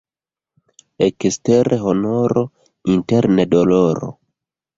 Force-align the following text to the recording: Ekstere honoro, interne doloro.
Ekstere 1.07 1.77
honoro, 1.83 2.45
interne 2.95 3.47
doloro. 3.53 4.11